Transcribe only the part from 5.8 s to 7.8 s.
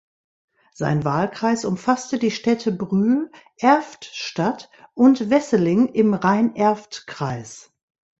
im Rhein-Erft-Kreis.